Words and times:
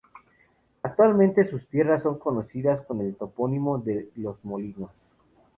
Actualmente 0.81 1.45
sus 1.47 1.67
tierras 1.67 2.01
son 2.01 2.17
conocidas 2.17 2.83
con 2.87 3.01
el 3.01 3.15
topónimo 3.15 3.77
de 3.77 4.09
"Los 4.15 4.43
Molinos". 4.43 4.89